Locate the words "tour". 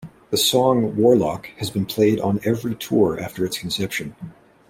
2.73-3.19